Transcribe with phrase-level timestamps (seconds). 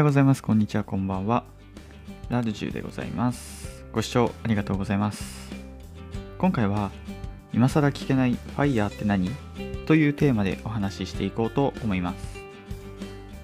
[0.00, 0.42] はようございます。
[0.42, 0.84] こんにちは。
[0.84, 1.44] こんばんは。
[2.30, 3.84] ラルジュでございます。
[3.92, 5.50] ご視聴ありがとうございます。
[6.38, 6.90] 今回は、
[7.52, 9.30] 今更聞けないファイヤーって何？
[9.84, 12.38] というテーマでお話ししていこうと思います。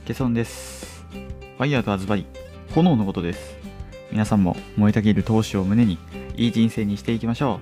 [0.07, 1.05] 結論です。
[1.59, 2.25] ファイヤーとはズバリ、
[2.75, 3.55] 炎のことです。
[4.11, 5.99] 皆さんも燃えたぎる闘志を胸に、
[6.37, 7.61] いい人生にしていきましょ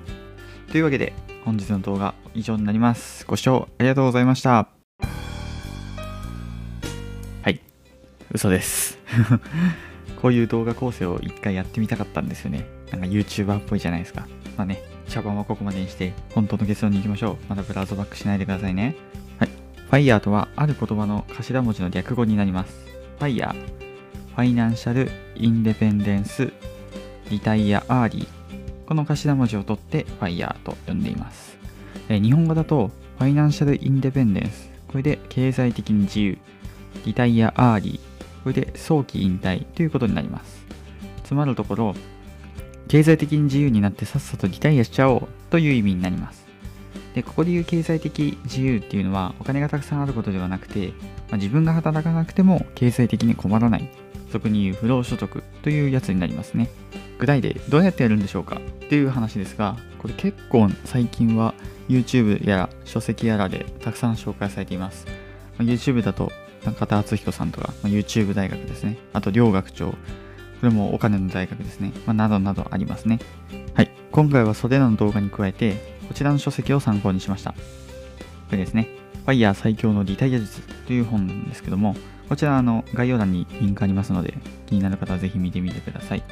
[0.69, 0.71] う。
[0.71, 1.15] というわけで、
[1.45, 3.27] 本日の動画以上になります。
[3.27, 4.74] ご視聴ありがとうございました。
[8.35, 8.99] 嘘です。
[10.21, 12.67] こういう動画構成を一回やってみたかったんですよね。
[12.91, 14.27] なんか YouTuber っぽいじゃないですか。
[14.57, 17.37] まあね、茶番はここまでにして、本当の結論に行きましょう。
[17.49, 18.97] まだブラウザバックしないでくださいね。
[19.39, 19.49] はい。
[19.91, 22.75] FIRE とは、ある言葉の頭文字の略語になります。
[23.21, 26.53] FIRE、 Financial Independence
[27.31, 28.27] Retire Early。
[28.87, 31.57] この頭文字を取って FIRE と呼んでいます。
[32.09, 34.71] え日本語だと、 Financial Independence。
[34.89, 36.39] これで経済的に自由。
[37.07, 38.14] Retire Early。
[38.45, 40.65] これで早期引退ということになります。
[41.25, 41.95] つまるところ、
[42.87, 46.45] 経済的に自由になってさっさとリタイアしちゃおうという意味になります。
[47.15, 53.89] で、ここでいう経済的自由っていうのはお金がたくさんあることではなくて、まあ自分が働かなくても経済的に困らない。
[54.31, 56.69] 俗に言う不労所得というやつになりますね。
[57.19, 58.57] 具体でどうやってやるんでしょうか？
[58.57, 61.55] っていう話ですが、これ結構最近は
[61.89, 65.07] YouTube やら書籍やらでたくさん紹介されています。
[65.57, 66.33] ま YouTube だと
[66.65, 68.99] 中田敦彦さんとか、まあ YouTube 大学ですね。
[69.13, 69.91] あと両学長。
[69.91, 69.97] こ
[70.63, 71.93] れもお金の大学ですね。
[72.07, 73.19] まあ、などなどありますね。
[73.75, 73.91] はい。
[74.13, 77.53] 今回はそれらの動画に加えて、こちらの書籍を参考にしました。
[77.53, 77.57] こ
[78.53, 78.89] れですね。
[79.25, 81.97] ファイヤー最強のリタイア術という本なんですけども、
[82.29, 84.35] こちらの概要欄にリンクありますので、
[84.67, 86.23] 気になる方はぜひ見てみてください。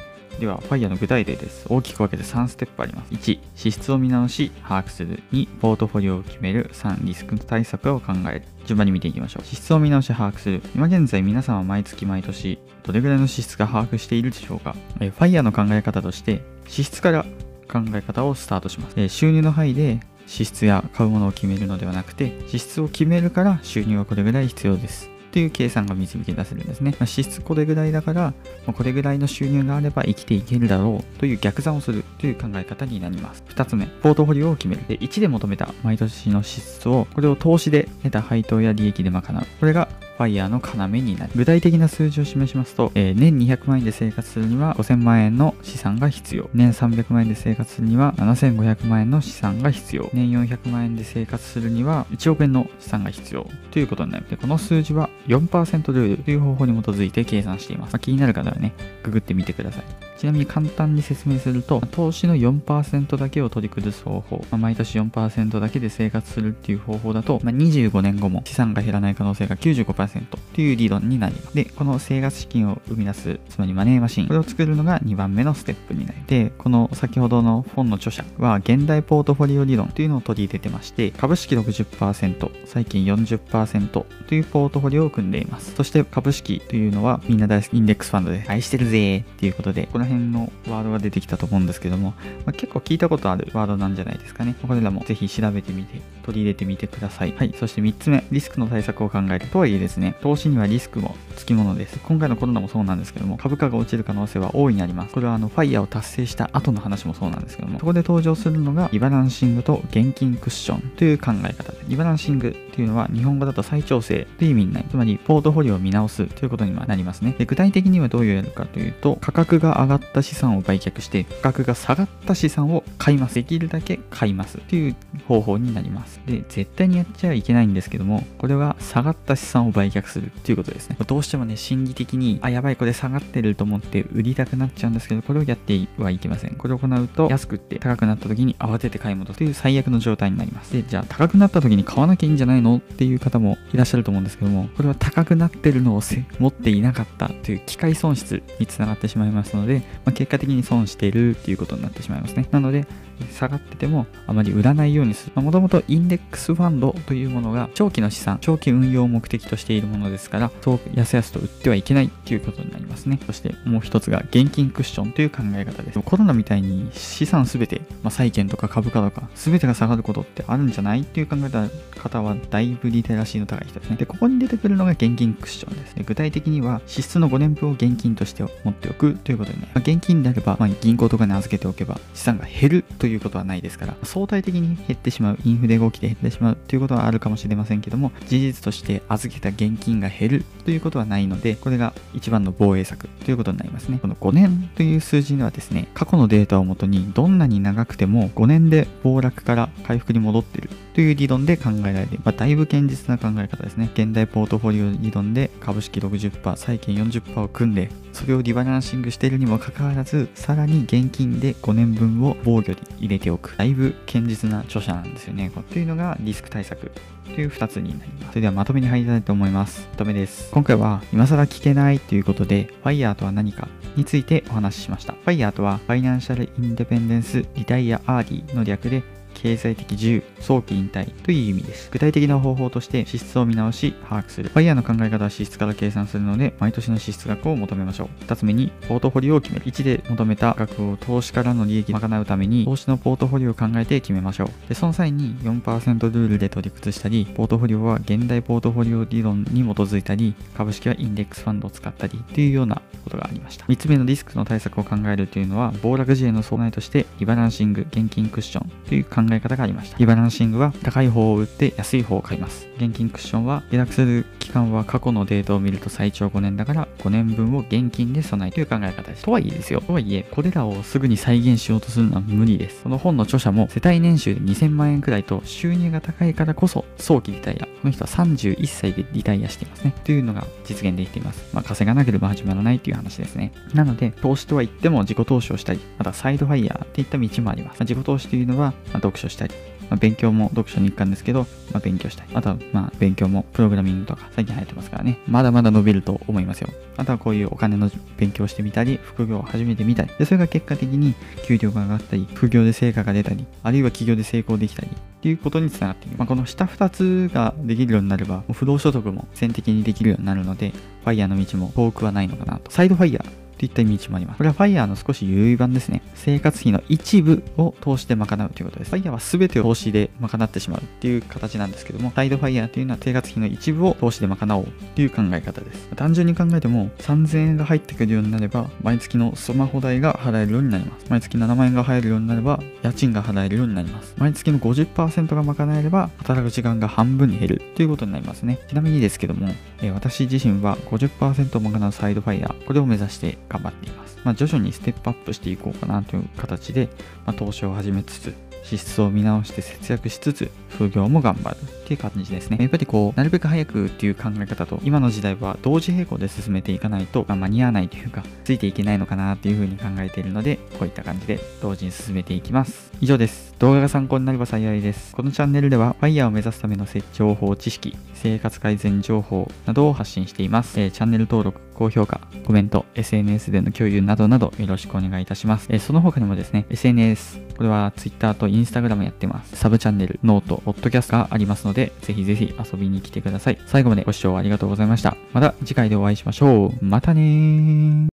[0.43, 1.65] では、ファイヤーの具体例です。
[1.69, 3.13] 大きく分けて3ステップあります。
[3.13, 5.23] 1、支出を見直し、把握する。
[5.31, 6.69] 2、ポートフォリオを決める。
[6.73, 8.43] 3、リスク対策を考える。
[8.65, 9.45] 順番に見ていきましょう。
[9.45, 10.61] 支出を見直し、把握する。
[10.75, 17.23] 今現在皆さんは毎月毎年、どれぐらいの支出が把握しているでしょうかえーファイヤーの考え方として、支出から
[17.71, 18.95] 考え方をスタートします。
[18.97, 25.12] え収入の範囲で支出や買うものを決めるのではなくて、支出を決めるから収入はこれぐらい必要です。
[25.33, 26.91] という計算が導き出せるんですね。
[26.99, 28.33] まあ支出これぐらいだから、
[28.67, 33.43] まこれぐらいの収入があれば生きていけるだろうという逆算をするという考え方になります。
[33.49, 34.83] 2つ目、ポートフォリオを決める。
[34.87, 39.45] で1で求めた毎年の支出を、これを投資で得た配当や利益で賄う。
[39.59, 41.31] これがファイヤーの要になり。
[41.35, 46.49] 具体的な数字を示しますと、えー年200万円で生活するには5000万円の資産が必要。
[46.53, 50.09] 年300万円で生活するには7500万円の資産が必要。
[50.13, 54.27] 年400万円で生活するには1億円の資産が必要ということになる。
[54.29, 57.93] で、この数字は4%ルールという方法に基づいて計算しています。
[57.93, 60.02] まあ気になる方はね、ググってみてください。
[60.17, 71.55] ちなみに簡単に説明すると、投資の4%だけを取り崩す方法、まあ毎年4%だけで生活するっていう方法だと、まあ25年後も資産が減らない可能性が95%という理論になります。
[71.55, 76.17] で、この生活資金を生み出す、つまりマネーマシン、これを作るのが2番目のステップになる。
[76.27, 85.73] で、この先ほどの本の著者は、現代ポートフォリオ理論というのを取り入れてまして、株式60%、債金40%というポートフォリオを組んでいます。
[85.75, 92.11] そして株式というのは、みんな大好きインデックスファンドで愛してるぜーっていうことで、この辺のワードが出てきたと思うんですけども、
[92.45, 94.55] まあ、結構聞いたことあるワードなんじゃないですかね。
[94.61, 97.33] これらもぜひ調べてみて、取り入れてみてください。
[97.37, 97.53] はい。
[97.57, 99.47] そして3つ目、リスクの対策を考える。
[99.47, 101.99] とはいえですね、投資にはリスクもつきものです。
[101.99, 105.13] 今回のコロナもそうなんですけども、株価が落ちる可能性は大いにあります。
[105.13, 111.79] これはあの、ファイヤーを達成した後の話もそうなんですけども、そこで登場するのが、リバランシングと現金クッションという考え方で。
[111.87, 117.35] リバランシングっていうのは、日本語だと再調整という意味になり、つまり、ポートフォリオを見直すということにはなりますね。
[117.37, 123.33] で具体的にはどういうやるかというと、価格が上がった資産を売却して、価格が下がった資産を買います。
[123.33, 124.95] できるだけ買いますという
[125.27, 126.12] 方法になります。
[126.25, 130.97] で、絶対にやっちゃいけないんですけども、これは下がった資産を売却するということですね。
[131.05, 136.55] どうしてもね、心理的に、あ、やばい、これ下がってると思って売りたくなっちゃうんですけど、これをやってはいけません。
[136.55, 140.73] これを行うと、安くって高くなった時に慌てて買い戻すという最悪の状態になります。
[140.73, 146.01] で、じゃあ高くなった時に買わなきゃいいんじゃないのっていう方もいらっしゃると思うんですけども、これは高くなってるのを
[146.39, 152.47] 持っていなかったという機械損失につながってしまいますので、まあ、結果的に損しているっていうことになってしまいますね。
[152.51, 152.85] なので、
[153.31, 155.41] 下がっててもあまり売らないようにする。
[155.41, 163.19] もともとインデックスファンドというものが長期の資産、長期運用を目的としているものですから、そうやすやすと売ってはいけないということになりますね。
[163.25, 165.99] そしてもう一つが現金クッションという考え方です。
[166.01, 173.95] コロナみたいに資産すべて、まあ、債券とか株価とか、すべてが下がることってあるんじゃないっていう考え方はだいぶリテラシーの高い人ですね。
[173.95, 175.95] で、ここに出てくるのが現金クッションです。
[175.95, 179.75] で具体的には支出の5年分を現金として持っておくということになります。
[179.75, 193.99] まあ現金であれば、まあ、銀行とかに預けておけば資産が減るということはないですから、相対的に減ってしまうインフレ後期で減ってしまうということはあるかもしれませんけども、事実として預けた現金が減るということはないので、これが一番の防衛策ということになりますね。
[194.01, 202.17] この5年という数字にはですね、過去のデータをもとにどんなに長くても5年で暴落から回復に戻ってるという理論で考えられて。
[202.23, 203.89] まあ、だいぶ堅実な考え方ですね。
[203.93, 213.55] 現代ポートフォリオ理論で株式60%、債券40%を組んで、それをリバランシングしているにもかかわらず、さらに現金で5年分を防御に入れておく。
[213.57, 215.51] だいぶ堅実な著者なんですよね。
[215.71, 216.91] というのがリスク対策
[217.35, 218.29] という2つになります。
[218.29, 219.87] それではまとめに入りたいと思います。
[219.91, 220.49] まとめです。
[220.51, 225.13] 今回は今更聞けないということで、FIRE とは何かについてお話ししました。
[225.25, 229.03] FIRE とは、ファイナンシャルインデペンデンスリタイアアーディの略で、
[229.43, 231.89] 経済的自由、早期引退という意味です。
[231.91, 234.47] 具体的な方法として支出を見直し、把握する。
[234.47, 238.23] ファイヤーの考え方は支出から計算するので、毎年の支出額を求めましょう。
[238.23, 239.65] 2つ目に、ポートフォリオを決める。
[239.65, 244.69] 1で求めた額を投資からの利益を賄うために、投資のポートフォリオを考えて決めましょう。
[244.69, 253.65] で、その際に4%ルールで取り崩したり、ポートフォリオは現代ポートフォリオ理論に基づいたり、株式はインデックスファンドを使ったりというようなことがありました。
[253.65, 259.97] 3つ目のリスクの対策を考えるというのは、暴落時への備えとして、リバランシング、現金クッションという考え方がありました。
[259.97, 262.67] リバランシングは高い方を売って安い方を買います。
[262.77, 269.23] 現金クッションは下落する期間は過去のデータを見ると最長5年だから5年分を現金で備えという考え方です。
[269.23, 269.81] とはいえですよ。
[269.81, 272.83] とはいえ、これらをすぐに再現しようとするのは無理です。
[272.83, 277.65] この本の著者も世帯年収で2000万円くらいと収入が高いからこそ早期リタイア。
[277.65, 279.93] この人は31歳でリタイアしていますね。
[280.03, 281.43] というのが実現できています。
[281.53, 283.51] まあ稼がなければ始まらないという話ですね。
[283.73, 287.79] なので、投資とは言っても自己投資をしたり、またサイドファイヤーっていった道もあります。
[287.79, 289.53] まあ、自己投資というのは、まあ、読書したり、
[289.89, 291.41] まあ、勉強も読書の一環ですけど、
[291.71, 292.27] まあ、勉強したい。
[292.33, 295.17] あとは、まあ、勉強もプログラミングとか最近流行ってますからね。
[295.27, 296.69] まだまだ伸びると思いますよ。
[296.97, 300.09] あとはこういうお金の勉強してみたり、副業を始めてみたり。
[300.17, 301.15] で、それが結果的に
[301.45, 304.89] 給料が上がったり、副業で成果が出たり、あるいは企業で成功できたり、っ
[305.21, 306.17] ていうことにつながっている。
[306.17, 310.71] まあ、この下2つができるようになれば、不労所得も先的にできるようになるので、
[311.03, 312.71] ファイヤーの道も遠くはないのかなと。
[312.71, 314.37] サイドファイヤーといった道もあります。
[314.37, 316.01] これは FIRE の少し優位版ですね。
[316.15, 318.91] 生活費の一部を投資で賄うということです。
[318.91, 325.87] FIRE は全てを投資で賄ってしまうっていう形なんですけども、サイド FIRE というのは生活費の一部を投資で賄おうという考え方です。
[325.95, 331.05] 単純に考えても3000円が入ってくるようになれば、毎月のスマホ代が払えるようになります。
[331.09, 334.13] 毎月7万円が入るようになれば、家賃が払えるようになります。
[334.17, 338.59] 毎月の50%が賄えれば、働く時間が半分に減るということになりますね。
[338.67, 344.17] ちなみにですけども、え私自身は50%を賄うサイドファイヤー、これを目指して頑張っています。
[344.23, 346.89] まあ、徐々にステップアップしていこうかなという形で、
[347.25, 348.33] まあ、投資を始めつつ、
[348.63, 352.57] 支出を見直して節約しつつ、副業も頑張るっていう感じですね。
[352.59, 362.91] やっぱりこう、なるべく早くっていう考え方と、今の時代は同時並行で進めていかないと、まあ、間に合わないというか、ついていけないのかなっていうふうに考えているので、こういった感じで同時に進めていきます。
[363.01, 363.53] 以上です。
[363.59, 365.13] 動画が参考になれば幸いです。
[365.13, 370.79] このチャンネルでは、FIRE を目指すための設置情報、知識、生活改善情報などを発信しています。
[370.79, 375.67] えー、チャンネル登録、高評価、コメント、SNS での共有などなどよろしくお願いいたします。
[375.69, 379.55] えー、その他にもですね、SNS、これは Twitter と Instagram やってます。
[379.55, 383.57] サブチャンネル、ノート、ポッドキャストがありますので、ぜひぜひ遊びに来てください。
[383.65, 385.15] 最後までご視聴ありがとうございました。
[385.33, 386.85] また次回でお会いしましょう。
[386.85, 388.12] またねー。